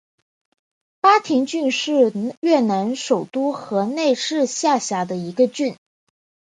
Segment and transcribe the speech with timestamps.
[0.99, 5.77] 巴亭郡是越南首都河内市下辖的一个郡。